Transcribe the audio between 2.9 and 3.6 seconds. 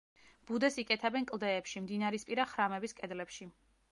კედლებში.